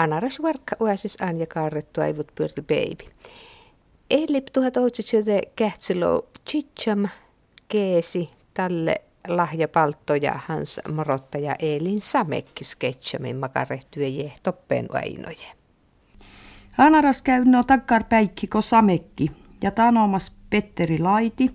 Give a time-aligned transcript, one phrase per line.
[0.00, 3.10] Anaras varkka uasis anja kaarrettu aivut pyöri baby.
[4.10, 7.08] Eli tuhat outsitsöte kähtsilou chicham
[7.68, 8.94] keesi tälle
[9.28, 15.46] lahjapaltto ja hans morottaja Eelin Samekki sketchamin makarehtyje toppeen ainoje.
[16.78, 19.30] Anaras käy no takkar päikki ko Samekki
[19.62, 21.50] ja tanomas Petteri Laiti,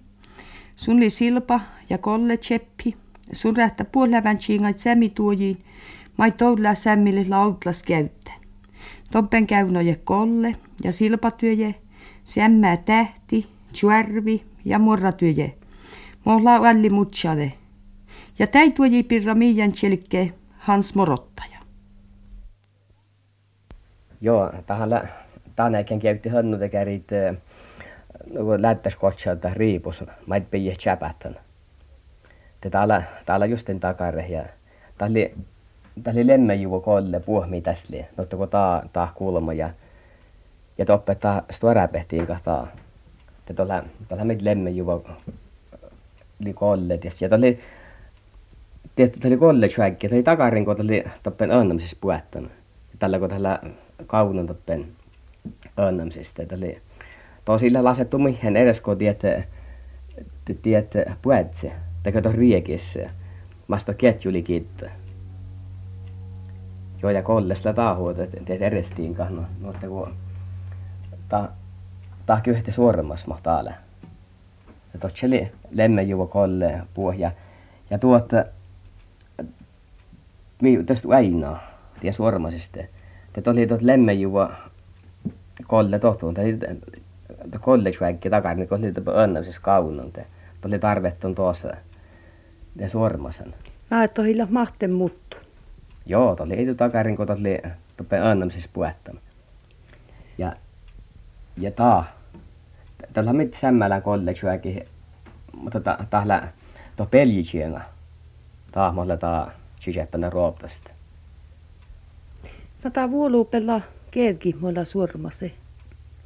[0.75, 1.59] sunli Silpa
[1.89, 2.97] ja Kolle Tseppi,
[3.33, 5.64] sun rähtä puolävän tsiingait sämi tuojiin,
[6.17, 8.31] mai toudla sämmille lautlas käyttä.
[9.11, 11.75] Toppen käynoje Kolle ja Silpatyöje,
[12.23, 15.53] sämmää tähti, tjärvi ja morratyöje.
[16.25, 17.53] Mohla välli mutsade.
[18.39, 19.71] Ja tuoji pirra miian
[20.57, 21.59] Hans Morottaja.
[24.21, 25.09] Joo, tähän
[25.55, 27.07] tänäkin käytti hönnuta kärit
[28.33, 31.37] nagu lättäs kotsata riipus, mä et pidä tšäpätän.
[32.61, 34.45] Te täällä, täällä just en takare ja
[34.97, 35.35] tää oli,
[36.03, 39.69] tää oli lemmejuvo kolle puhmi täsli, notta kun taa, taa kuulma ja
[40.77, 42.67] ja toppe taa stuorapehtiin kahtaa.
[43.45, 45.05] Te tuolla, tuolla meitä lemmejuvo
[46.41, 47.59] oli kollet ja ja oli
[48.95, 52.51] tietty oli kolle tjäkki, oli takarin kun oli toppen annamisessa puettanut.
[52.99, 53.59] Tällä kun tällä
[54.07, 54.85] kaunon toppen
[55.77, 56.81] annamisesta, oli
[57.45, 59.21] tosilla lasettu mihin edes kun tiet,
[60.61, 61.71] tiet puetse,
[62.03, 63.09] teka tuossa riekessä,
[63.67, 65.04] masta ketjuli kiittää.
[67.05, 70.15] Joo ja kollesta taahuut, että teet erestiin kahno, no että kun
[71.29, 71.49] ta,
[72.25, 73.73] ta kyhti suoremmas mahtaale.
[74.93, 77.31] Ja tuossa oli lemmenjuva kolle puohja
[77.89, 78.45] ja tuotta
[80.61, 81.59] mi tästä aina
[82.01, 82.79] tie suormasesta.
[83.33, 84.51] Te oli tuot lemmenjuva
[85.67, 86.57] kolle tohtuun, tai
[87.59, 90.11] college-väikki takaisin, niin kun oli önnäisessä kaunon.
[90.61, 91.69] Tuli tarvettu tuossa
[92.75, 93.53] ja suormasen.
[93.91, 95.44] Mä et ole mahten muttu.
[96.05, 97.61] Joo, tuli ei takaisin, kun tuli
[97.97, 99.23] tuppe önnäisessä puettanut.
[100.37, 100.53] Ja,
[101.57, 102.05] ja taa.
[103.13, 104.85] Tällä on mitään sämmälän college-väikki,
[105.53, 105.79] mutta
[106.09, 106.47] tällä
[106.95, 107.81] tuo peljitsienä.
[108.71, 110.89] Taa, mulla taa sisäppänä rooptasta.
[112.83, 115.51] No tää vuoluupella kerki mulla surmase.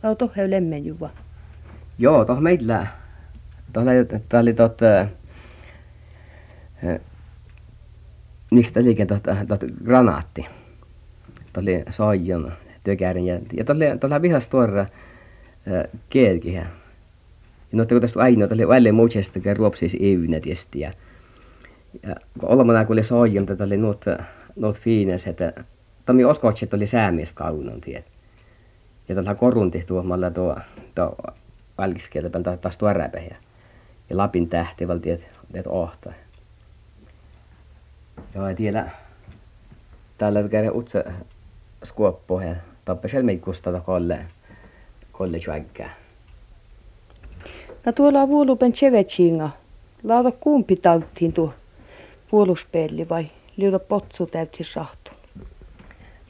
[0.04, 1.10] Lauto he lemmenjuva.
[1.98, 2.88] Joo, toh meillä.
[3.74, 3.92] Tuolla
[4.40, 4.80] oli tot...
[8.52, 10.46] Miksi olikin tot, tot granaatti.
[11.54, 12.52] Tuolla soijon
[12.84, 14.86] työkärin ja, ja tuolla, tuolla vihas tuora
[16.10, 16.54] kielki.
[16.54, 16.66] Ja
[17.72, 20.80] no kun tästä aina tuolla välillä muutseesta ruopsis ivne tietysti.
[20.80, 20.94] Ja,
[22.04, 24.06] ja kun kun oli soijon, tuolla oli nuot,
[24.56, 25.54] nuot fiines, että
[26.10, 28.06] Tomi oskotset oli säämistä kaunon tiet.
[29.10, 30.58] Ja tuolla korunti tuomalla tuo,
[30.96, 31.16] tuo
[31.78, 32.30] valkiskieltä
[32.62, 33.36] taas tuorepäin ja,
[34.18, 35.22] Lapin tähti valtiet
[35.52, 36.14] teet ohtaa.
[38.36, 38.90] Joo, ja tiellä
[40.18, 41.04] täällä käydä utsa
[41.86, 44.20] skuoppo ja tappasel meitä kustata kolle,
[45.12, 45.96] kolle juäkkää.
[47.86, 49.50] No tuolla on vuolupen tsevetsinga.
[50.04, 51.54] Lauta kumpi tauttiin tuo
[52.32, 53.26] puoluspelli vai
[53.58, 55.12] liuta potsu täytti sahtu?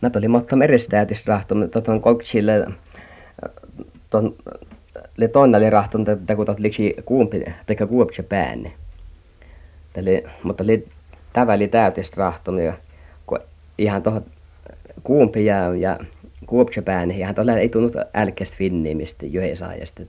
[0.02, 2.68] Mä tuli mutta merestäytis rahtu, mutta tuon koksille
[4.10, 4.36] tuon
[5.18, 8.72] le tonnali rahtun tätä kun tot liksi kuumpi teka kuopse päänne.
[9.94, 10.84] Tälle, mutta le
[11.34, 12.74] täväli täytis rahtun ja
[13.26, 13.40] kun
[13.78, 14.26] ihan tuohon
[15.04, 16.00] kuumpi ja, ja
[16.46, 20.02] kuopse päänne, ihan tuolla ei tunnut älkästä finniimistä johen saajasta.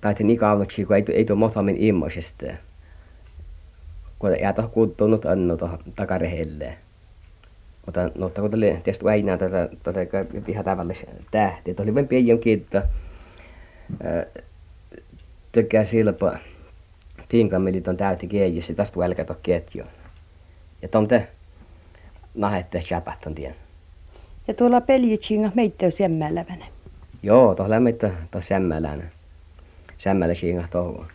[0.00, 2.46] Taiti niin kaunaksi, kun ei, ei tuo motamin immoisesta.
[4.18, 6.74] Kun ei tuohon kuuttunut annu tuohon takarehelle.
[7.86, 10.00] Mutta no, kun tuli tietysti aina tätä, tätä
[10.48, 11.74] ihan tavallista tähtiä.
[11.74, 12.88] Tuli vain pieni kiittää
[15.52, 16.36] tykkää silpa
[17.32, 19.84] tinkammilit on täytti kiejissä, tästä voi älkä ketju.
[20.82, 21.28] Ja tomte
[22.34, 23.54] nahette chapat tien.
[24.48, 26.66] Ja tuolla peljitsinga meitä on semmälävänä.
[27.22, 29.04] Joo, tuolla meitä on semmälänä.
[29.98, 31.06] Semmällä singa tuohon.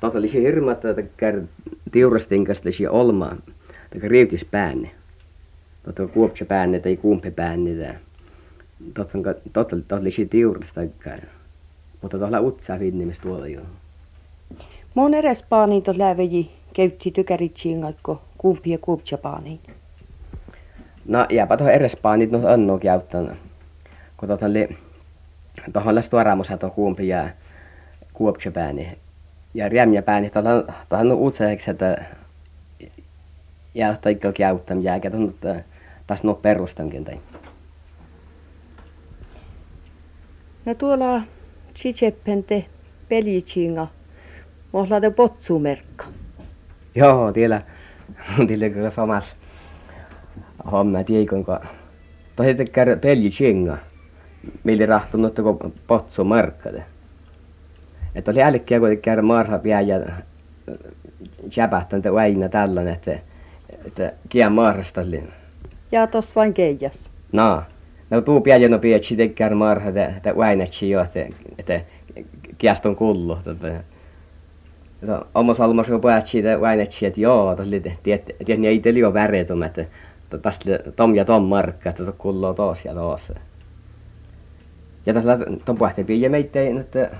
[0.00, 1.40] Tuolla oli se hirmat, että kär
[1.92, 3.36] tiurastinkasta oli olma,
[3.92, 4.90] että riivtis päänne.
[5.94, 8.00] Tuolla kuopse päänne tai kumpi päänne
[9.52, 10.80] totta oli siitä tiurista
[12.06, 13.60] mutta tuolla utsaa vinnimistä tuolla jo.
[14.94, 19.60] Mon eräs paani tuolla läveji käytti tykäritsiin aikko kumpi ja kuuptsa paani.
[21.04, 23.32] No jääpä tuohon eräs paanit no anno käyttänyt.
[24.16, 24.78] Kun tuolla oli
[25.72, 27.28] tuohon läs tuoramusa tuo kumpi ja
[28.12, 28.98] kuuptsa pääni.
[29.54, 30.30] Ja rämjä pääni
[30.88, 32.04] tuohon utsaeksi, että
[33.74, 35.34] jäästä ikkä käyttämään jääkä tuon
[36.06, 37.20] taas no perustankin tai.
[40.64, 41.22] No tuolla
[41.76, 42.64] Chicheppente
[43.08, 43.86] pelichinga.
[44.72, 46.04] Mohla de potsumerkka.
[46.94, 47.62] Joo, tiellä,
[48.48, 49.36] tiellä kyllä samas
[50.72, 51.58] homma tiikon kun
[52.36, 53.78] tohi tekkär pelji chinga.
[54.64, 56.84] Millä rahtunut kun potsu markkade.
[58.14, 60.00] Että oli älkkiä kun tekkär marha ja
[61.56, 63.18] jäpähtän väinä tällainen, että,
[63.84, 65.22] että kiä marrasta oli.
[65.92, 67.10] Ja tos vain keijas.
[67.32, 67.62] No,
[68.10, 71.26] no tuu pian pietsi tekkär marha, että väinätsi jo, että,
[71.58, 71.80] että
[72.58, 73.38] kiaston kullu.
[73.52, 73.82] Että,
[75.34, 79.14] omassa almassa kun pojat siitä väinätsi, että joo, tuli, tiet, tiet, niin ei teillä jo
[79.14, 79.84] väretum, että
[80.42, 83.32] tästä tom ja tom markka, että kulloo tos ja tos.
[85.06, 87.10] Ja tässä ton pohti ja meitä ei, että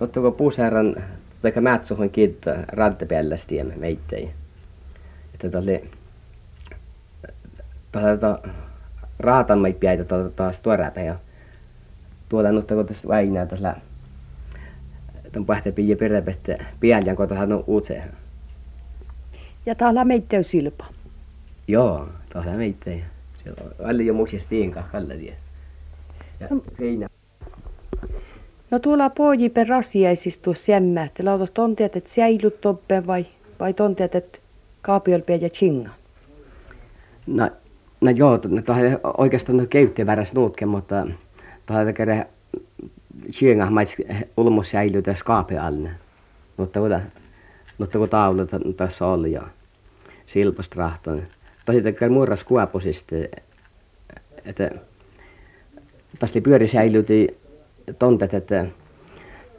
[0.00, 1.04] Ottuko puusäärän
[1.42, 4.16] vaikka mätsuhun kiittää rantapäällästiemme meitä.
[5.34, 5.90] Että oli
[7.92, 8.38] tuota raatan
[9.62, 10.04] meitä päitä
[10.36, 11.16] taas tuoreita ja
[12.28, 12.66] tuolla nyt
[13.08, 13.74] vainaa tässä
[15.32, 18.02] tuon pohti pii perepette pian kun tähän on uutse.
[19.66, 20.86] Ja täällä meitä on silpa.
[21.68, 22.90] Joo, täällä meitä.
[23.42, 25.34] Siellä on jo muksista tiinkaan kalletia.
[26.40, 26.62] Ja no.
[26.78, 27.08] heinä.
[28.70, 33.26] No tuolla pojipen rasiaisista semmä, että lautat tontiat, että säilyt toppe vai,
[33.60, 34.38] vai tontiat, että
[34.82, 35.90] kaapiolpia ja chinga?
[37.26, 37.50] No,
[38.00, 41.06] no joo, tuohon oikeastaan no keytti väräs nuutke, mutta
[41.66, 42.24] tuohon kerran
[43.30, 43.96] chinga mais
[44.36, 45.90] ulmus säilyy tässä kaapialne.
[46.56, 47.00] Mutta kun,
[47.78, 48.46] mutta kun taulu
[48.76, 49.42] tässä oli jo
[50.26, 51.22] silpasta rahtoon.
[51.64, 53.16] Tosi tekee murras kuopusista,
[54.44, 54.70] että
[56.18, 57.38] tästä pyöri säilyti
[57.98, 58.66] tontet, että,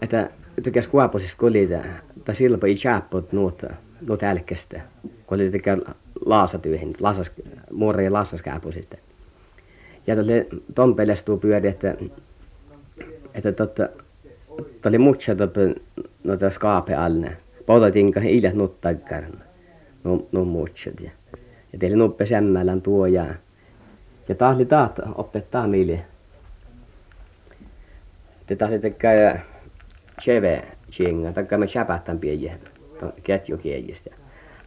[0.01, 0.29] että
[0.63, 1.77] tykäs kuoposista kolita,
[2.25, 3.63] tai silpa ei chaappot nuut,
[4.07, 5.77] nuut älkästä, kun oli tykä
[6.25, 7.31] laasatyyhin, lasas,
[7.71, 8.97] muori ja lasaskääpusista.
[10.07, 11.95] Ja tälle ton pelestuu pyöri, että,
[13.33, 13.89] että totta,
[14.85, 15.59] oli muutsa totta,
[16.23, 17.37] noita skaape alle.
[17.65, 19.23] Potatin kanssa ilät nuttakkar,
[20.03, 20.89] no, no muutsa.
[21.01, 21.11] Ja,
[21.73, 23.25] ja teille nuppe semmällän tuo ja,
[24.27, 26.05] ja taas oli taas opettaa meille
[28.49, 29.39] te tahditte käydä
[30.21, 32.57] cheve chinga, tai me chapähtän pieniä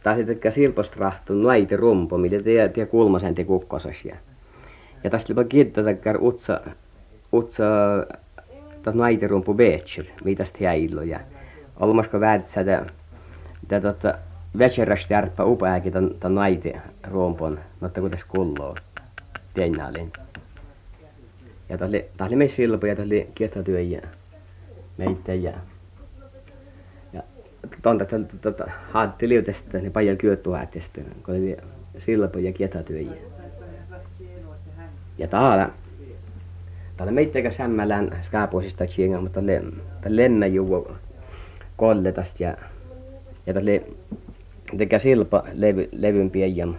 [0.03, 0.09] ketjukiejistä.
[0.09, 4.05] Tahditte käydä silpostrahtu naiti rumpo, millä te, te kulmasen te kukkosas.
[4.05, 4.15] Ja,
[5.03, 5.83] ja tästä lipa kiittää
[6.21, 6.61] utsa,
[7.33, 7.63] utsa
[8.83, 11.01] tas naiti rumpu beetsel, mitä sitten häillo.
[11.01, 11.19] Ja
[11.79, 12.63] olmasko väätsä
[13.67, 14.13] te tota,
[14.57, 16.73] veserästä järppä upeakin ton, naiti
[17.11, 18.75] rumpon, mutta tässä kulloo,
[19.53, 20.11] tennaalin.
[21.69, 24.01] Ja tämä oli, oli meissä silpo ja tämä oli kietatyöjä
[24.97, 25.53] meitä ja
[27.63, 28.05] ja tonta
[28.41, 31.57] tota haatti liutestä niin paljon kyötuätistä kun oli
[31.97, 33.11] silpo ja kietatyöjä.
[35.17, 35.69] Ja täällä
[36.97, 39.63] täällä meitä sämmälän skaapuisista kiinga mutta le,
[40.07, 40.95] lennä juo
[41.77, 42.57] kolletasta ja
[43.45, 43.83] ja tälle
[44.77, 46.77] tekä silpa levy, levyn pian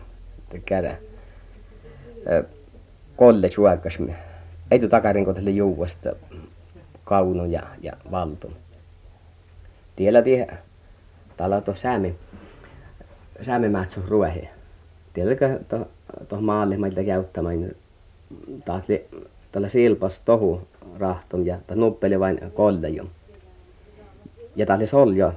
[0.49, 0.97] tekä
[3.17, 3.99] kolle suokas
[4.71, 6.13] ei tu takarin tälle juuasta
[7.05, 8.53] kauno ja, ja valtu.
[9.97, 10.47] Tiellä tie,
[11.37, 12.15] täällä tuo säämi,
[13.41, 14.49] säämimätsä ruohi.
[15.13, 15.89] Tiedätkö tuohon
[16.29, 17.71] to, maalle meiltä käyttämään,
[18.65, 19.07] taas li,
[19.53, 23.05] tällä silpas tohu rahton ja ta nuppeli vain kollejo.
[24.57, 25.33] Ja taas soljo,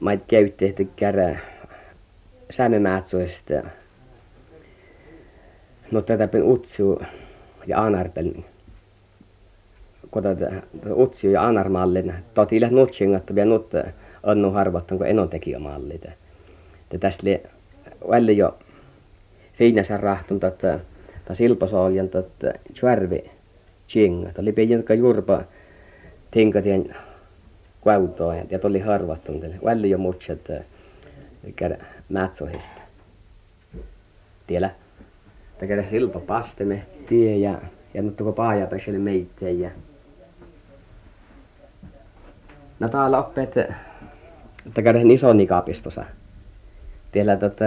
[0.00, 1.38] mait käytti että kärä
[2.50, 3.54] säämimätsuista.
[5.90, 7.02] No tätä pin utsu
[7.66, 8.32] ja Anarpel
[10.10, 10.28] kota
[10.96, 13.70] utsi ja Anarmallin toti läht nutsingat vielä nut
[14.22, 16.04] annu harvattan kun enon teki mallit.
[16.92, 17.42] Ja tästä li
[18.10, 18.58] välillä jo
[19.58, 20.80] Fiinassa rahtun että
[21.24, 23.30] ta silpasoljan että tjärvi
[23.88, 24.30] chinga.
[24.38, 25.42] Oli pidin ka jurpa
[26.30, 26.96] tinkatien
[27.84, 29.40] kautoa ja tuli harvattun.
[29.64, 30.48] Välillä jo mutset
[31.56, 32.80] käydä mätsohista.
[34.46, 34.70] Tiedä.
[35.58, 37.58] Tekee silpa pasteme tie ja,
[37.94, 38.68] ja nyt kun paaja
[39.60, 39.70] ja
[42.80, 43.54] No täällä oppeet,
[44.66, 46.04] että käydään iso nikapistossa.
[47.12, 47.64] Tiellä tota,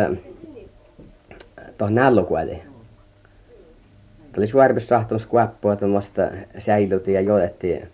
[1.77, 2.55] tuohon nällukueli.
[2.55, 6.21] Tämä oli suoribus sahtumassa kuoppua tuommoista
[6.57, 7.87] säilytiin ja joettiin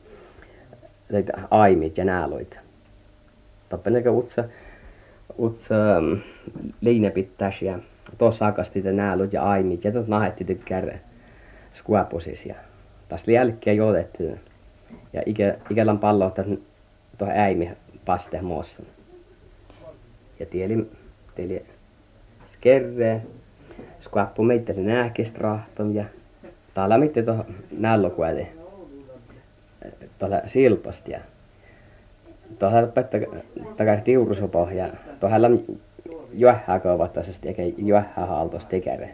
[1.51, 2.56] aimit ja nääluita.
[3.70, 4.44] Tappeneko utsa,
[5.39, 6.20] utsa mm,
[6.82, 7.80] liine pitäisi ja
[8.18, 10.84] tuossa akasti näälut ja aimit ja tuossa nahetti tykkää
[11.74, 12.56] skuapusis ja
[13.10, 14.24] taas jälkeen joudettu.
[15.13, 16.34] Ja ikä, ikälän pallo
[17.18, 17.72] tuohon äimi
[18.08, 18.84] paste muussa.
[20.40, 20.92] Ja tieli,
[21.36, 21.66] tieli
[22.54, 23.22] skerre,
[24.02, 26.06] skuappu meitä se nääkistä rahtom ja
[26.74, 27.46] täällä mitte tuohon
[27.78, 28.48] nällokuäli
[30.20, 31.20] tuolla silpast ja
[32.60, 33.18] tuohon petta
[33.78, 35.64] takaisin tiurusopohja tuohon
[36.34, 39.10] juohää kauvattaisesti eikä juohää haltos tekere.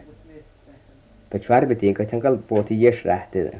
[1.30, 3.50] Tuot värvitiin, kun hän puhutiin jes lähti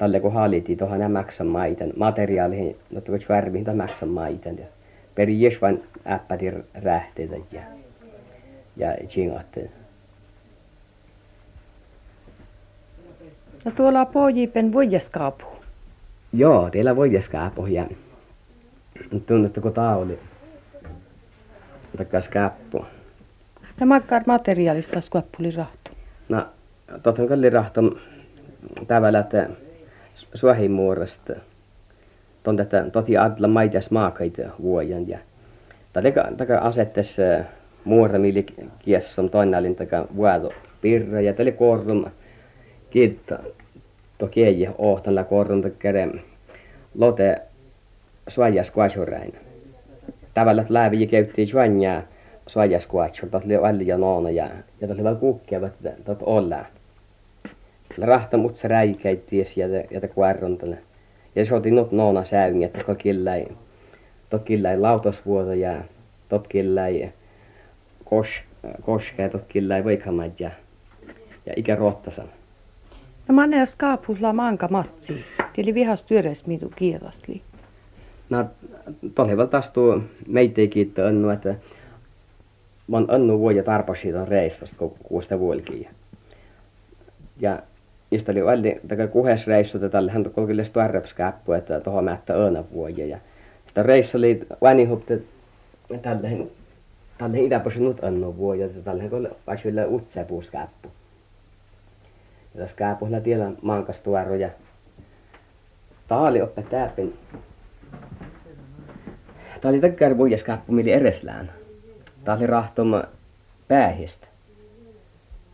[0.00, 4.58] Tälle kun hallitiin tuohon nämä maksan maiten, materiaaliin, no tuot värviin tämän maksan maiten.
[4.58, 4.64] Ja
[5.14, 7.62] peri vain äppäti rähteitä ja,
[8.76, 8.94] ja.
[13.64, 15.44] No tuolla pojipen voijaskaapu.
[16.32, 17.86] Joo, teillä voijaskaapu ja
[19.26, 20.18] tunnetteko tää oli?
[21.96, 22.84] Takas käppu.
[23.80, 25.90] Ja makkar materiaalista skuappuli rahtu.
[26.28, 26.46] No,
[27.02, 27.98] totta kalli rahtu
[28.86, 29.48] tavalla, että
[30.34, 31.32] suohimuurasta.
[32.42, 35.18] Tonte, että toti adla maitas maakaita vuojan ja
[35.92, 37.16] Taka, taka asettes
[37.84, 38.46] muurami
[38.78, 40.50] kiessom toinalin taka vuodo
[40.80, 42.04] pirra ja tälle korrum
[42.90, 43.38] kiitta
[44.18, 46.08] to kieji ohtalla korrum kere
[46.94, 47.40] lote
[48.28, 49.34] suojas kuasurain.
[50.34, 52.02] Tavalla lävi käytti juonja
[52.46, 54.50] suojas kuasur, tot oli ja noona ja
[54.80, 55.72] ja oli kukkevat
[56.04, 56.64] tot olla.
[57.98, 60.78] Rahta mut se räikäitties ja ja kuarrontalle.
[61.36, 63.56] Ja se otin not noona säyngi, että kokilläin
[64.30, 65.84] tot killai lautasvuoto ja
[66.28, 67.12] tot killai
[68.04, 68.28] kos,
[69.32, 70.50] tot killai vaikamad ja,
[71.46, 72.28] ja ikä rohtasan.
[73.28, 75.24] No manne skaapulla manka matsi.
[75.52, 77.42] Tili vihas työres mitu kiirasli.
[78.30, 78.44] No,
[79.14, 81.54] tolle taas tuo meitä kiittää annu, että
[82.88, 85.88] mä oon annu vuoja tarpasi on reissusta, kun kuusta vuolkiin.
[87.40, 87.62] Ja
[88.10, 92.64] Istä oli väldi, taka kuhes reissu, että tälle hän kolkille stuarrepskäppu, että tuohon mättä öönä
[92.72, 93.06] vuoja.
[93.06, 93.18] Ja
[93.66, 95.20] sitä reissu oli vanihupte
[96.02, 96.50] tälleen
[97.18, 100.88] tälleen itäpäin nyt anno vuoja että tälleen kun vaikka vielä utsepuus käppu.
[102.54, 104.50] Ja tässä käpulla tiellä mankas tuoro ja
[106.08, 107.18] taali oppe täpin.
[109.60, 111.50] Tää oli takkar vuojas käppu mili ereslään.
[112.24, 113.04] Tää oli rahtoma
[113.68, 114.26] päähistä.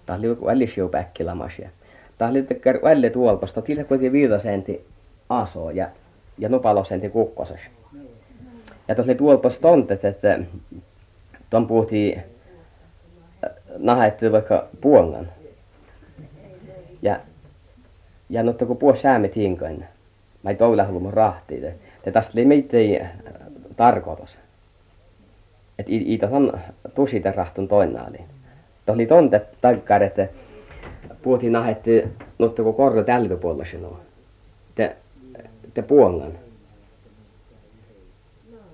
[0.06, 1.68] Tää oli vällis jo päkkilamas ja
[2.18, 3.62] tää oli takkar välle tuolpasta.
[3.62, 4.86] Tillä kuitenkin viitasenti
[5.28, 5.88] aso ja
[6.38, 7.70] ja nupalosenti kukkosessa.
[8.88, 10.38] Ja tuossa oli tuolpas tontet, että
[11.50, 15.28] tuon puhuttiin äh, nahettiin vaikka puongan.
[17.02, 17.20] Ja,
[18.28, 19.84] ja no kun puhus säämit hinkoin,
[20.42, 21.64] mä ei toilla halunnut rahtiin.
[22.06, 23.10] Ja tästä oli mitään äh,
[23.76, 24.38] tarkoitus.
[25.78, 26.52] Että iitä on
[26.94, 28.24] tusita rahtun toinnaaliin.
[28.86, 30.28] Tuossa oli tontet takkar, että
[31.26, 34.00] puhuttiin nahettiin, no kun korro tälvypuolella sinua.
[34.74, 34.96] Te,
[35.74, 36.32] te puongan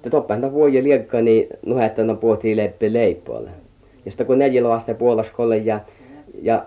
[0.03, 3.51] te toppääntä vuoja liekka, niin nuhetta no puhuttiin leppe leipoille.
[4.05, 5.81] Ja sitten kun neljällä aste puolaskolle ja,
[6.43, 6.65] ja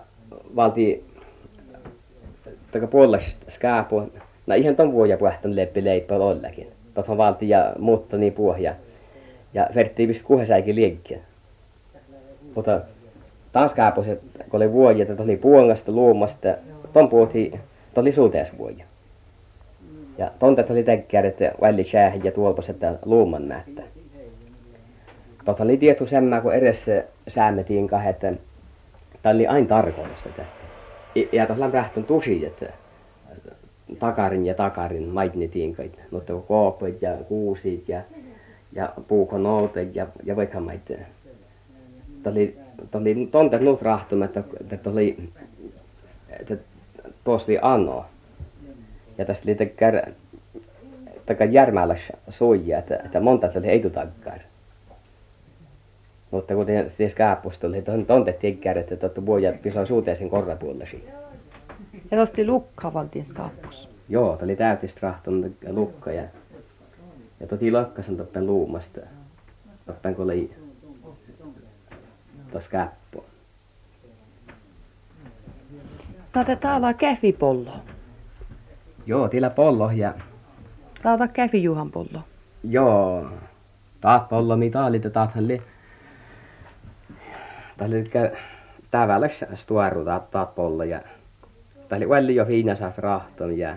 [0.56, 1.04] valti
[2.72, 4.02] taka puolasista skaapu,
[4.46, 6.66] no ihan ton vuoja puhtan leppe leipoille ollakin.
[6.94, 8.74] Tuohon valti ja muutta niin puohja.
[9.54, 11.18] Ja vertti vist kuhesäikin liekkiä.
[12.54, 12.80] Mutta
[13.56, 14.20] taas kaapuset,
[14.50, 16.48] kun oli vuoja, että oli puongasta, luumasta,
[16.92, 17.60] ton puhuttiin,
[17.96, 18.84] oli suuteesvuoja.
[20.18, 23.82] Ja tontet oli tekkärit välli säähin ja tuolpas, että luuman mättä.
[25.44, 26.86] Tota oli tietty semmä, kun edes
[27.28, 30.42] säämetiin kahdet, tämä oli aina tarkoitus, että
[31.32, 32.66] ja tuossa lähtön tusi, että
[33.98, 38.00] takarin ja takarin maitnitiin kaikki, mutta koopit ja kuusit ja,
[38.72, 40.94] ja puukonoutet ja, ja vaikka maita.
[42.30, 42.58] Oli,
[42.94, 45.28] oli tontet nuut rahtumat, että, että oli,
[46.40, 46.56] että
[47.24, 47.58] tuossa oli
[49.18, 50.10] ja tästä oli tekkär
[51.26, 51.96] taka järmällä
[52.28, 54.38] suojia, että, että monta oli ei takkar.
[56.30, 56.66] Mutta kun
[56.96, 58.06] ties kääpusta oli, että on
[58.40, 61.04] tekkär, että tuottu vuoja pisa suuteesin korrapuolesi.
[62.10, 63.90] Ja nosti lukka valtiin skaappus.
[64.08, 66.22] Joo, täytistä rahtun lukka ja,
[67.40, 69.00] ja toti lakkasen toppen luumasta.
[69.86, 70.50] Toppen kun oli
[72.60, 73.24] käppu.
[76.34, 77.72] No tätä ollaan kähvipollo.
[79.06, 80.14] Joo, tillä pollo ja...
[81.04, 82.20] Lauta kävi Juhan pollo.
[82.64, 83.30] Joo.
[84.00, 85.62] Taat pollo mitä oli, taat oli...
[87.76, 88.10] Tää oli
[88.90, 91.00] tavalla stuaru taat, taat pollo ja...
[91.88, 93.76] Tää oli jo hiinassa rahton ja...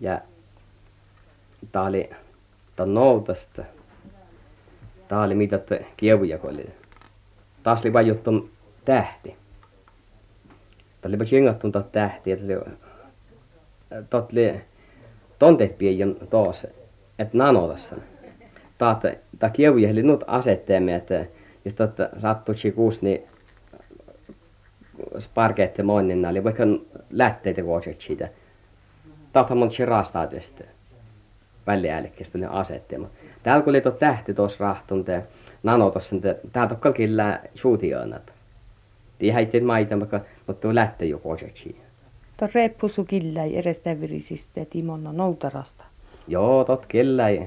[0.00, 0.20] Ja...
[1.72, 2.10] Tää oli...
[2.76, 3.62] Tää noutasta.
[5.08, 5.58] Tää oli mitä
[5.96, 6.85] kievuja oli.
[7.66, 8.50] Taas oli juttu
[8.84, 9.36] tähti.
[11.00, 12.76] Tää oli vain tähti, että oli
[14.10, 14.60] totli
[15.38, 16.66] tontet piejon toos,
[17.18, 17.96] et nanodassa.
[18.78, 19.02] Taat,
[19.38, 21.26] ta kievuje oli nut asetteemme, että
[21.64, 23.22] jos totta sattuisi kuusi, niin
[25.18, 26.62] sparkeette monnina oli vaikka
[27.10, 28.28] lätteitä vuosit siitä.
[29.32, 30.64] Taata monta rastaa tästä
[31.66, 33.08] väliälkkeestä ne asetteema.
[33.42, 35.04] Täällä kun oli tuo tähti tuossa rahtun,
[35.66, 36.16] te nanotossa,
[36.52, 38.32] täältä on kaikilla suutioonat.
[39.18, 41.76] Tii häittiin maita, mutta mutta lähtee jo koseksi.
[42.36, 45.84] Tuo reppusu killäi edestä virisistä Timonna noutarasta.
[46.28, 47.46] Joo, tot kelläi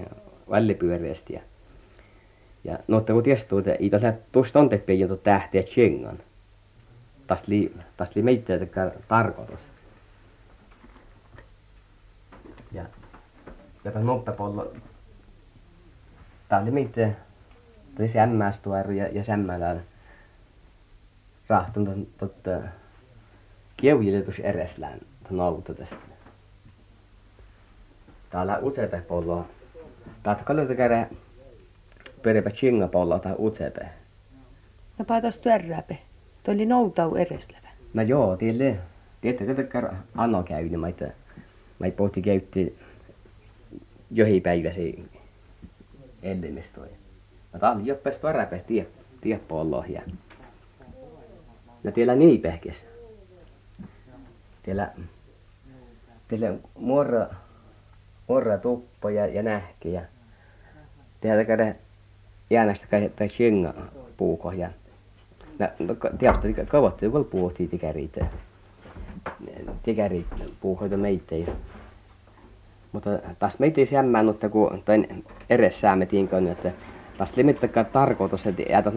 [0.49, 1.33] vällipyöreästi.
[1.33, 1.41] Ja,
[2.63, 6.19] ja no, kun tiestuu, että ei tässä tuosta on tehty jo tähtiä tjengan.
[7.27, 8.53] Tästä oli, tästä oli meitä
[9.07, 9.59] tarkoitus.
[12.71, 12.85] Ja,
[13.83, 14.73] ja tämä noppapollo,
[16.49, 17.11] tämä oli meitä,
[17.95, 19.75] tämä sämmästuoru ja, ja sämmällä
[21.47, 22.51] rahtun totta
[23.77, 25.95] kievilletus ereslään nauta tästä.
[28.29, 29.45] Täällä useita polloa.
[30.23, 31.07] Täältä kalliota käydä
[32.21, 33.81] peripä chinga polloa tai useita.
[34.97, 35.97] No paitas työrräpe.
[36.43, 37.67] Tuo oli noutau ereslevä.
[37.93, 38.77] No joo, tielle.
[39.21, 41.11] Tiedätte, että anno käyni, mä että
[41.79, 42.79] mä pohti käytti
[44.11, 45.09] johi päiväsi
[46.23, 46.81] ellimistä.
[47.53, 48.87] Mä tahdin joppes tuoräpe tie,
[49.21, 50.01] tie polloa ja
[51.83, 52.85] No teillä niipähkäs.
[54.63, 54.91] Teillä,
[56.27, 57.27] teillä muora,
[58.27, 60.01] muora tuppo ja, ja nähki ja
[61.21, 61.75] teillä käydä
[62.49, 63.73] jäänästä kai tai chinga
[64.17, 64.69] puuko ja
[65.59, 68.17] No, no tietysti kavatti kun puhuttiin tikärit.
[69.83, 70.27] Tikärit
[70.61, 71.35] puuhoita meitä.
[72.91, 76.71] Mutta taas meitä ei sämmännyt, kun toin edes säämetiin, että
[77.19, 78.91] taas limittäkään tarkoitus, että jäätä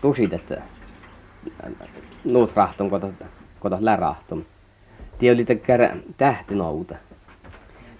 [0.00, 0.62] tusit, että
[2.24, 3.08] nuut rahtun kota,
[3.60, 4.46] kota lärahtun.
[5.18, 6.94] Tie oli tekär tähti nouta.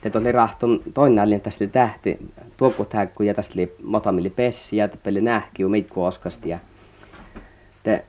[0.00, 2.18] Te oli rahtun toinen alien tässä tähti
[2.56, 6.48] tuokut häkku ja tässä oli motamili pessi ja peli nähki jo meitä oskasti.
[6.48, 6.58] Ja
[7.82, 8.04] te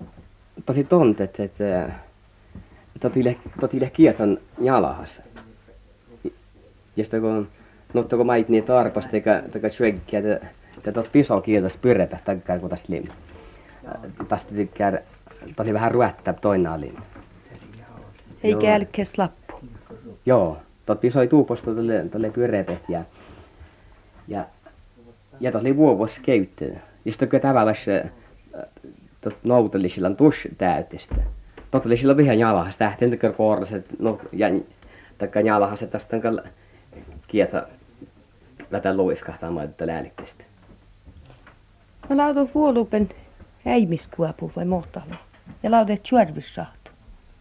[0.66, 1.90] tosi tontet, että
[3.00, 5.22] totille, totille kieton jalahas.
[6.96, 7.48] Ja sitten kun
[7.94, 8.66] mutta kun mait niin
[9.14, 10.22] eikä, eikä syökkiä,
[10.80, 13.04] että tuot piso kieltäisi pyretä, tai kun tästä lim.
[14.28, 14.98] Tästä tykkää
[15.60, 16.98] oli vähän ruetta toinen alin.
[18.44, 19.54] Ei kälkes lappu.
[20.26, 23.04] Joo, tot pisoi tuuposta tuolle, tuolle pyöreäpet ja,
[24.28, 24.46] ja,
[25.40, 26.66] ja oli vuovos käyttö.
[27.06, 27.76] Ja sitten kun tavallaan
[29.22, 31.16] tot nouteli sillä tush täytistä.
[31.72, 34.48] Tot oli sillä vähän jalahas tähteen tekee koorset, no ja
[35.18, 36.42] takka jalahas, että tästä on
[37.28, 37.68] kietä
[38.72, 40.44] lätä luiskahtamaan, että läälikkeestä.
[42.10, 43.10] No lautu vuolupen
[43.66, 45.16] häimiskuopu vai mohtalo?
[45.64, 46.92] ja laudet juorvissahtu.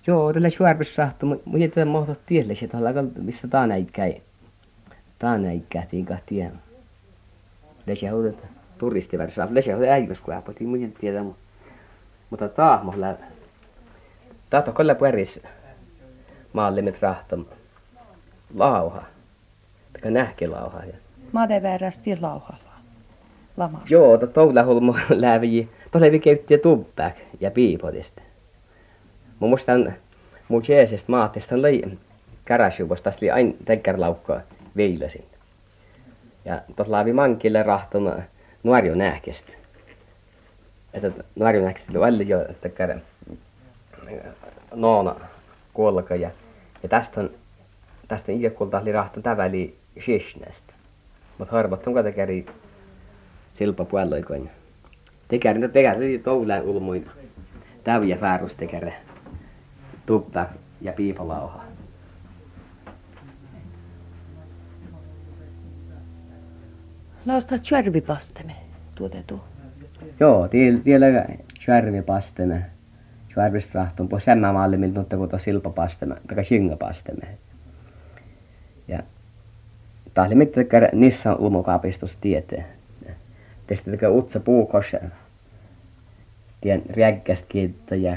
[0.07, 4.23] Joo, tällä juorvissahtu, mutta jätä mohto tielle se tällä missä taa näikkäi.
[5.19, 6.51] Taa näikkähtiin kahtia.
[7.87, 8.47] Lesä huudet
[8.79, 9.49] turistiversa.
[9.51, 11.25] Lesä huudet äiväskuopu, ei muuten tiedä,
[12.31, 13.07] mutta taa mohla.
[14.51, 15.41] Tahto kolla pueris
[16.53, 17.45] maalle mit rahtam.
[18.55, 19.03] Lauha.
[19.93, 20.83] Taka nähki lauha.
[21.33, 22.68] Made väärästi lauhalla.
[23.59, 23.83] Lama.
[23.89, 28.23] Joo, tuolla hulmo lävi Tolevi käytti tubbaak ja piipodista.
[29.39, 29.95] Mun muistan
[30.49, 31.99] mun jeesest maatista oli
[32.45, 34.41] käräsjuvos, tässä oli aina tekkärlaukkoa
[34.77, 35.25] viilasin.
[36.45, 38.13] Ja tuossa laavi mankille rahtuma
[38.63, 39.53] nuorio nähkestä.
[40.95, 42.99] Että nuorio nähkestä oli jo tekkär
[44.75, 45.17] noona
[45.75, 46.31] kuollaka ja,
[46.83, 47.31] ja tästä on
[48.09, 50.73] tästä iäkulta oli rahtu täväli shishnästä.
[51.39, 52.47] Mutta harvat on kuitenkin
[53.59, 54.49] silpa puolella
[55.29, 57.07] Tekäri, no tekäri toulään ulmuin
[57.85, 58.93] täyjä väärus tekäri.
[60.07, 60.47] Tuppa
[60.81, 61.65] ja piipalauha.
[67.27, 68.57] Lausta tjärvipasteme
[68.95, 69.41] tuotettu.
[70.21, 70.49] Joo,
[70.85, 71.07] tiellä
[71.65, 72.67] tjärvipasteme.
[73.35, 77.29] Tjärvistrahtun po sämmä maalle, miltä nuutta kuin silpapasteme, tai singapasteme.
[78.89, 79.03] Ja
[80.15, 82.78] tahli mitään niissä ulmukaapistus tietää
[83.91, 84.99] tekee utsa puukossa
[86.61, 86.83] tien
[87.49, 88.17] kiittää ja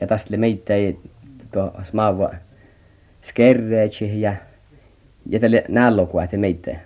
[0.00, 0.98] ja tästä meitä ei
[1.52, 2.30] tuo smaava
[3.22, 4.34] skerreetsi ja
[5.26, 6.76] ja tälle nällokuat meitä.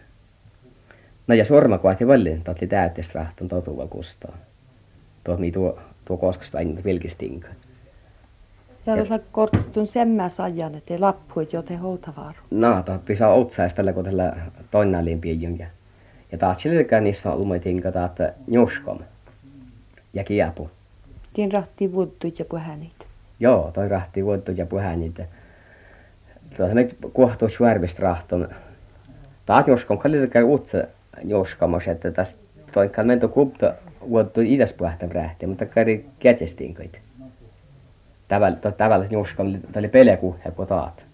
[1.27, 4.39] No ja sormakuat valli tatli täyttäisi rahtun totuva kustaa
[5.25, 7.49] tuo mi tuo tuo koskasta aina vilkistinka
[8.87, 12.39] ja jos kortstun semmäs ajan, ettei lappu, et jote houtavaaru.
[12.51, 14.37] No, tahti saa otsaista tällä, kun tällä
[15.21, 15.67] piijon ja
[16.35, 19.05] ja tahtsililkään niissä ulmoitinka että njuskon
[20.13, 20.71] ja kiepu.
[21.35, 22.93] Tien rahti vuottui ja puhänit.
[23.41, 25.21] Joo, toi rahti vuottui ja puhänit.
[26.57, 28.49] Tuossa nyt kohtuu suorvista rahton.
[29.47, 30.79] Taat njuskon kallilkään uutsa
[31.25, 32.39] njuskamos, että tästä
[32.73, 36.99] toi kalmento kupta vuottui itäs puhtan rähti, mutta kari kätsestiin koit.
[38.29, 41.05] Tavalla, tavalla njuskon, tämä oli pelekuhe, kun taat.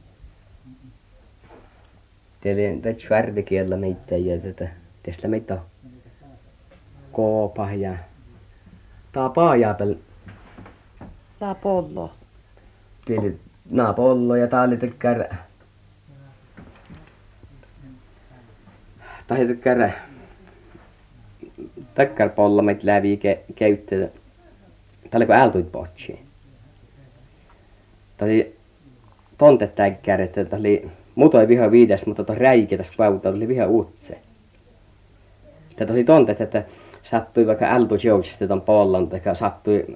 [2.41, 4.69] Teillä on suorvikielä meitä ja tätä
[5.03, 5.59] tästä meitä
[7.13, 7.95] koopa ja
[9.13, 9.95] taa paajaa pel
[11.41, 12.11] La pollo.
[13.05, 13.39] Tili
[13.71, 15.35] naa pollo ja tää oli tykkär...
[19.27, 19.91] Tai tykkär...
[21.95, 23.99] Tykkär pollo meitä läpi ke, käyttää.
[23.99, 26.21] Tää oli kun ältuit potsi.
[28.17, 28.57] Tää oli
[29.39, 30.91] tontet täkkär, että tää oli...
[31.15, 34.19] Muto ei viha viides, mutta tuo räikä tässä kvauta oli viha uutse.
[35.81, 36.65] Tätä oli tontet, että
[37.03, 39.87] sattui vaikka ältuit jouksista ton pollon, tai sattui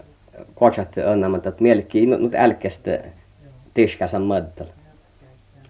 [0.54, 2.98] kotsat önnämät, että mielekki nyt älkästä
[3.74, 4.66] tiskäsän möddel.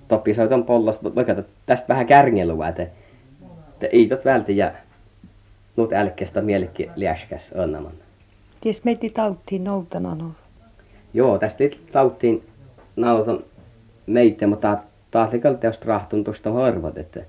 [0.08, 1.34] Toppi sai ton pollos, vaikka
[1.66, 4.72] tästä vähän kärngelua, että, että ei tot välti ja
[5.76, 7.92] nyt älkästä mielekki liäskäs önnämän.
[8.60, 10.30] Ties meitä tauttiin noutana no.
[11.14, 12.42] Joo, tästä tauttiin
[12.96, 13.38] nautan
[14.06, 14.78] meitä, mutta
[15.10, 17.20] taas liikalta tästä rahtun tuosta harvat, että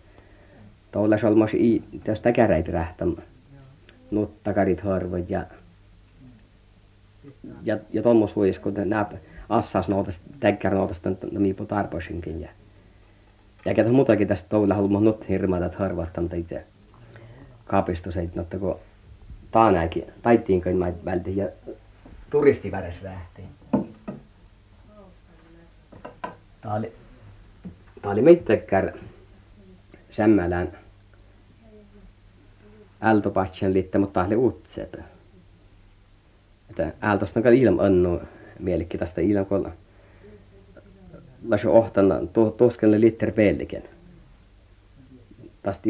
[0.95, 3.27] tuolla se olmas i tästä käreitä rähtämään.
[4.11, 5.45] Nuttakarit harvat ja
[7.63, 9.05] ja, ja tuommois vuodessa, kun nämä
[9.49, 12.41] assas noutas, täkkär noutas tämän miipu tarpoisinkin.
[12.41, 12.49] Ja,
[13.65, 16.63] ja ketä muutakin tästä toulla haluaa not hirmaata, että harvattan itse
[17.65, 18.79] kapistuseit, mutta kun
[19.51, 21.49] taanäkin taittiin kai mä välti ja
[22.29, 23.47] turisti väräs lähtiin.
[26.61, 26.91] Tää oli,
[28.01, 28.91] tää oli meittäkkär
[30.11, 30.84] Sämmälän
[33.99, 34.97] mutta tää oli uutseet
[36.69, 38.21] että ältosta kan ilm annu
[38.59, 39.71] mielikki tästä ilm kun
[41.47, 43.83] lasu ohtan tuskelle litter pelliken.
[45.63, 45.89] Tästä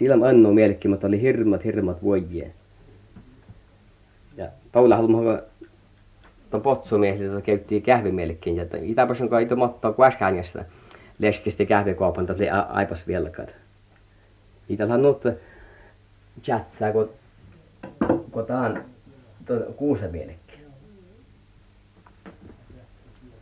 [0.00, 2.52] ilm, annu mielikki, mutta oli hirmat hirmat vuojie.
[4.36, 5.38] Ja Paula haluaa
[6.50, 8.56] tuon potsumiehille, jota käyttiin kähvimielekkiin.
[8.56, 10.64] Ja itäpäs on kai mattaa kuin äskäänjästä
[11.18, 13.48] leskisti kähvikaupan, että aipas vieläkään.
[14.68, 15.22] Itällä nuut
[16.42, 17.10] chatsaa, kun,
[18.30, 18.84] kun taan
[19.76, 20.54] kuusemielekki.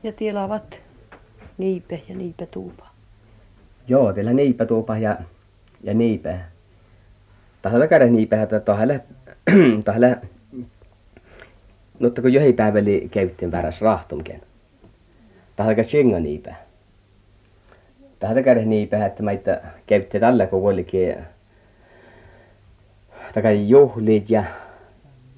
[0.03, 0.81] Ja tilavat
[1.59, 2.87] niipe ja niipe tuupa.
[3.89, 5.19] Joo, vielä niipe tuupa ja,
[5.83, 6.41] ja niipe.
[7.63, 8.95] Tahalla käydä niipe, että tahalla,
[9.85, 10.07] tahalla,
[12.01, 14.43] mutta kun johi päiväli käyttiin väräs rahtumken.
[15.57, 16.55] Tahalla käydä chinga niipe.
[18.19, 21.17] Tahalla käydä niipe, että meitä käytti tällä kun olikin
[23.53, 24.45] juhlit ja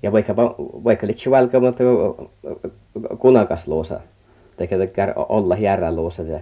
[0.03, 0.37] ja vaikka
[0.85, 1.85] vaikka litsi välttämättä
[3.19, 4.01] kunakasluosa
[4.57, 6.41] tai käydä olla hierraluosa ja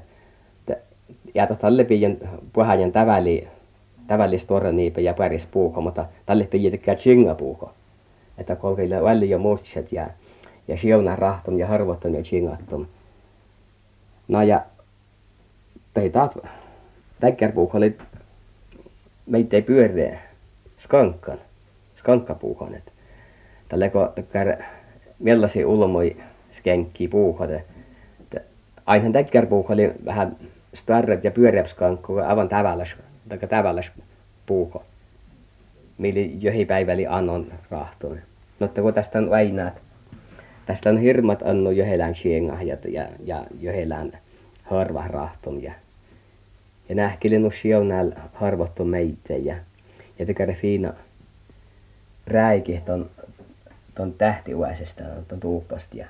[1.35, 2.17] ja tälle pian
[2.53, 3.49] puhajan täväli
[4.07, 7.73] tävälis tuore niipä ja päris puuko mutta tälle pian tekee chinga puuko.
[8.39, 10.07] Että kolkeilla väli ja muutset ja
[10.69, 12.87] ja siuna rahton ja harvoton ja chingattom
[14.29, 14.65] no ja
[15.95, 16.39] tei taat
[17.21, 17.99] täkkärpuuko oli
[19.27, 20.21] meitä ei pyöreä
[20.79, 21.39] skankkan
[22.09, 22.93] skankkapuukon että
[23.69, 24.09] tällä kun
[25.19, 26.17] millaisia ulmoi
[26.53, 27.61] skenkkiä puuhata.
[28.87, 30.37] Aina täkkärpuuh oli vähän
[30.75, 32.95] starret ja pyöreäps kankku aivan tavallis,
[33.29, 33.91] tai tavallis
[34.47, 34.85] puuho.
[35.99, 38.19] Mili johi päiväli annon rahtoon.
[38.59, 39.71] Mutta kun tästä on aina,
[40.67, 44.13] tästä on hirmat annu johelään siengah ja, ja, ja johelään
[44.63, 45.63] harva rahton.
[45.63, 45.73] Ja,
[46.89, 49.57] ja nähkeli nu siunal harvottu meitä ja,
[50.19, 50.93] ja tykkää fiina
[52.29, 53.11] räikihton
[53.95, 56.07] tuon tähtiuäisestä tuon tuupasta ja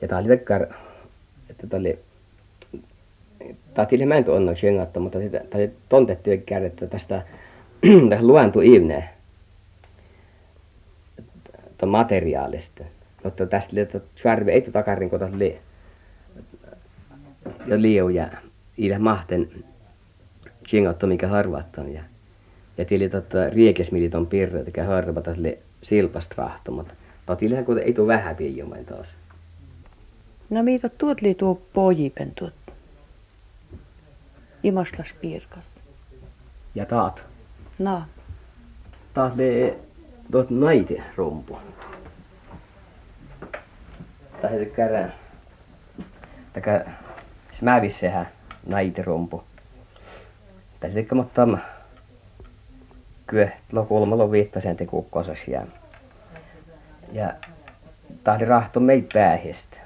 [0.00, 0.66] ja tää oli vekkar
[1.50, 1.98] että tää oli
[3.74, 7.22] tää oli mänty onna sjengatta mutta tää oli tontettu että tästä
[8.10, 9.08] tästä luentu ivne
[11.82, 12.84] tuon materiaalista.
[13.24, 15.58] Mutta tästä oli Svarvi ei takarin kun oli
[17.66, 18.28] jo liiu ja
[18.76, 19.50] ilä mahten
[20.66, 22.02] sjengattu mikä harvattan ja
[22.78, 26.94] ja tili tota riekesmiliton pirre tekä harvata sille silpast rahtomat.
[27.26, 29.14] Tatilehän kun ei tuu vähän piijumain taas.
[30.50, 32.54] No mitä tuot li tuo pojipen tuot?
[34.62, 35.80] Imaslas piirkas.
[36.74, 37.22] Ja taat.
[37.78, 38.02] No.
[39.14, 39.76] Taas le
[40.32, 41.58] tuot naiti rumpu.
[44.42, 45.12] Tai tykkää
[46.52, 46.84] Täkä
[47.52, 48.28] smävissehän
[48.66, 49.44] naiti rumpu.
[50.80, 51.46] Tai tykkää mutta
[53.32, 55.62] kyö lokulmalla viittasen te kukkosas ja
[57.12, 57.32] ja
[58.24, 59.76] tahdi rahto meitä päähistä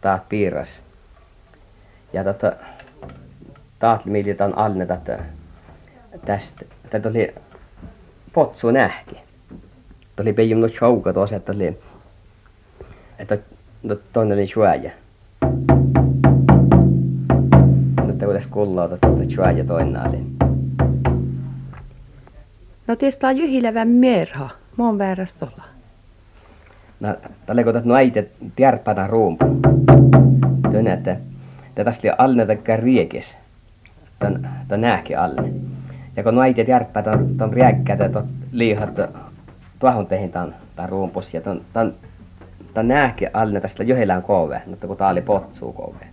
[0.00, 0.68] taat piiras.
[2.12, 2.52] Ja tota
[3.78, 4.96] taat militan alneta
[6.24, 7.34] tästä tätä oli
[8.32, 9.16] potsu nähki
[10.16, 11.78] tuli peijum no chouka tuossa että oli
[13.18, 13.38] että
[13.82, 14.90] no toinen oli suoja
[18.06, 20.39] mutta kuules kullaa että suoja toinen oli
[22.90, 24.50] No tietysti on jyhilevän merha.
[24.76, 25.64] Mä oon väärästä olla.
[27.00, 29.46] No, tälle kun no äiti tiarppana ruumpu.
[30.72, 31.16] Tönä, että
[31.84, 33.36] tästä oli alne taikka riekis.
[34.18, 35.52] Tän, tän nääkin alne.
[36.16, 37.02] Ja kun no äiti tiarppaa
[37.38, 38.90] ton, riäkkätä, ton liihat
[39.78, 40.54] tuohon tehin tämän
[40.88, 41.34] ruumpus.
[41.34, 41.94] Ja ton, ton,
[42.82, 46.06] nääkin alne tästä johelään kove, mutta kun tää oli potsuu kove.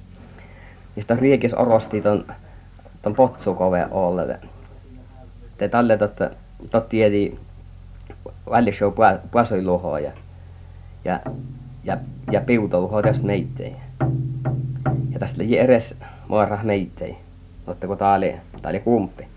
[0.96, 2.26] Ja sitten riekis orosti ton,
[3.02, 4.40] ton potsuu kove olle.
[5.58, 6.30] Te tälle totta,
[6.70, 7.40] tot tiedi
[8.50, 8.94] välishow
[9.32, 10.12] puasoi luhoa ja
[11.06, 11.20] ja,
[11.84, 11.98] ja,
[12.32, 13.76] ja piutouhoa tästä meittei.
[15.12, 15.96] Ja tästä oli edes
[16.28, 17.18] maarah meittei,
[17.66, 19.28] mutta kun tää oli, tää oli kumpi.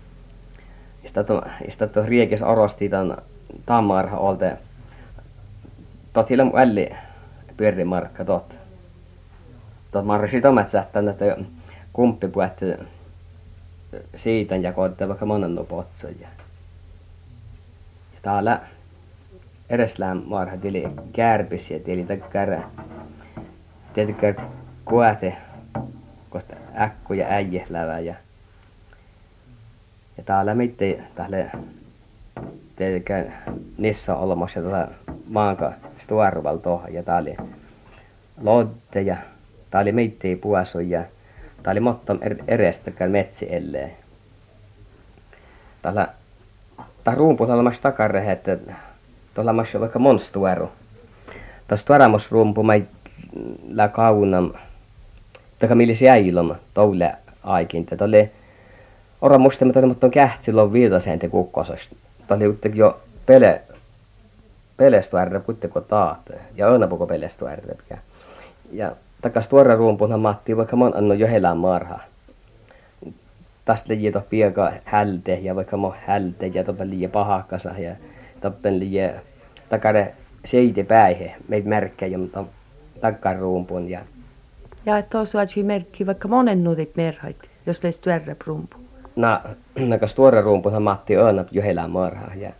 [1.03, 1.09] Ja
[1.69, 3.17] sitten tuon riekis orosti tämän
[3.65, 4.45] tammarha olta.
[6.13, 6.89] Tot hiljan välli
[7.57, 8.55] pyöri markka tot.
[9.91, 11.37] Tot marrasi tomat sähtän, että
[11.93, 12.65] kumpi puhutti
[14.15, 16.07] siitä ja koitte vaikka monen nupotsa.
[16.09, 16.27] Ja
[18.21, 18.61] täällä
[19.69, 22.61] ereslään marha tili kärpis ja tili takkara
[23.93, 24.35] tietykään
[24.85, 25.37] kuate
[26.29, 28.15] kosta äkku ja äijä lävä ja
[30.17, 31.51] ja täällä mitte tälle
[32.75, 33.33] tietykään
[33.77, 34.87] nissä olemassa tätä
[35.27, 37.37] maanka stuarval toha ja tää oli
[38.41, 39.17] lodde ja
[39.71, 41.03] tää oli mitte puasu ja
[41.63, 43.97] tää oli mottom er-, erestäkään metsi ellee.
[45.81, 46.07] Täällä
[47.03, 48.57] tää ruumpu olemassa takarehe että
[49.33, 50.71] tuolla masho vaikka monstuero.
[51.67, 52.83] Tuossa tuoramos rumpu mai
[53.73, 54.51] la kaunam.
[55.59, 57.85] Taka millisi äilom toule aikin.
[57.85, 58.31] Tätä oli
[59.21, 61.95] ora muistamatta, mutta on kähtsilon viitaseen te kukkosesta.
[62.27, 63.61] Tämä oli jo pele,
[64.77, 66.31] pelestuärre kuitenkin taat.
[66.55, 67.77] Ja aina puko pelestuärre.
[68.71, 71.99] Ja takas tuore rumpunhan Matti, vaikka mon anno jo helään marha.
[73.71, 77.95] Tästä liian pieka hälte ja vaikka mo hälte ja topa liian pahakasa ja
[78.41, 79.21] tappen lie
[79.69, 80.13] takare
[80.45, 82.43] seiti päihe meitä märkkejä mutta
[83.01, 84.01] takkaruumpun ja
[84.85, 88.77] ja tuossa on merkki vaikka monen nuutit merhait jos leis tuorre rumpu
[89.15, 89.41] na
[89.79, 92.51] nakas tuore rumpuhan Matti Öönap johelä marha ja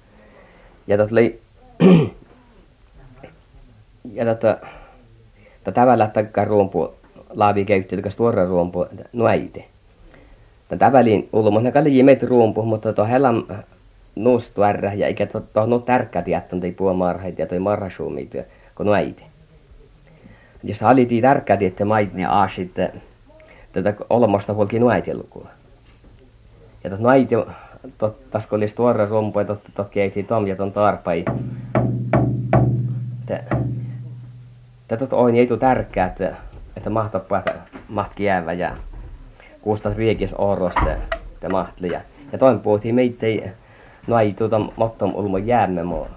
[0.88, 1.42] ja tot oli
[4.18, 4.58] ja tota
[5.64, 6.94] ta tavalla takkaruumpu
[7.30, 9.66] laavi käytti takas tuore rumpu nuäite
[10.72, 13.44] Tätä väliin ulmos ne kalli meitä ruumpu mutta to helam
[14.16, 18.32] nuustuärä ja eikä tuo no tärkeä tietää ei puhua marhaita ja toi marhasuumit
[18.76, 19.24] kun no äiti.
[20.64, 22.72] Jos haliti tärkeä tietää mait niin aasit
[23.74, 25.48] tätä olemasta puolkin äiti lukua.
[26.84, 27.36] Ja tuot äiti
[28.32, 31.26] tas kun olisi tuore rumpu ja tot, tot keiti tom ja ton tarpai.
[34.88, 36.36] Tätä on ei tärkeää että
[36.78, 37.44] että mahtapaa
[37.90, 38.78] mahti jäävä ja
[39.62, 40.96] kuustas riekis orosta
[41.42, 41.88] ja mahtli
[42.32, 43.28] ja toin puhuttiin meitä
[44.08, 46.08] no ei tuota mottom ulmo jäämme mo.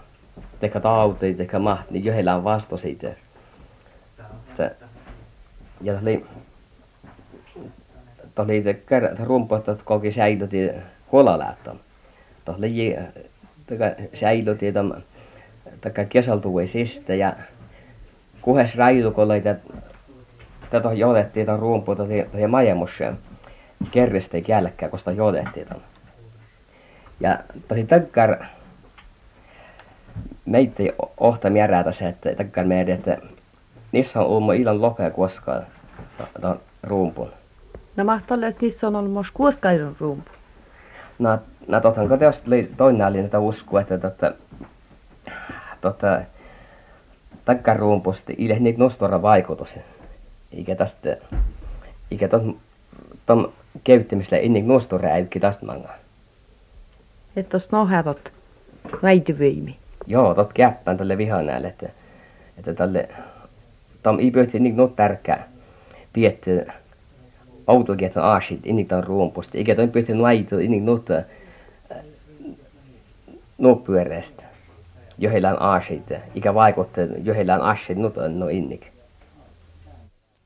[0.61, 3.09] Teka tauti teka maht niin johdella on vasto siitä.
[5.81, 6.27] Ja oli
[8.37, 10.71] oli te kerran rumpu että koki säilytti
[11.13, 11.75] huolalähtö
[12.47, 12.97] oli
[13.67, 14.73] teka säilytti
[15.81, 17.33] teka kesaltuisista ja
[18.41, 19.43] kuhes raidukolle
[20.71, 21.97] tätä johdettiin tämän rumpu
[22.39, 23.13] ja majemussa
[23.91, 25.83] kerristä jälkeen koska johdettiin tämän
[27.21, 28.37] ja tosi takkar
[30.45, 30.83] meitä
[31.21, 33.19] ohta mierää tässä, että takkar meidän, että
[33.93, 35.63] niissä on ollut ilon lopea koskaan.
[37.97, 40.31] No mahtaa olla, että niissä on ollut myös koskaan ruumpu.
[41.19, 44.33] No, no totta, kun teosta toinen oli että uskoa, että totta,
[45.81, 46.21] totta,
[47.45, 49.79] takkar ruumpusta ile niitä nostora vaikutus.
[50.53, 51.17] Eikä tästä,
[52.11, 52.57] eikä tuon,
[53.27, 53.53] tuon
[53.85, 55.97] käyttämisellä niitä nostora äykki tästä mangaa.
[57.37, 58.33] Että tuosta nohjatot
[59.03, 59.77] väityvöimi.
[60.07, 61.89] Joo, tot käppään tälle vihanäälle, että,
[62.59, 63.09] että tälle,
[64.03, 65.45] tam ei pyyhti niin no tärkeä
[66.13, 66.67] tietty
[67.67, 71.07] autokiet on aasit, inni tämän ruumpusta, eikä toi pyyhti naitu, inni nuut
[73.59, 74.43] nuupyöreästä,
[75.19, 78.94] johdella on aasit, eikä vaikuttaa, johdella on aasit, on no innik.